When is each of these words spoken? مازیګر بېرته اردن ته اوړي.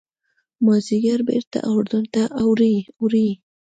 مازیګر 0.65 1.19
بېرته 1.29 1.57
اردن 1.71 2.03
ته 2.13 2.23
اوړي. 2.41 3.27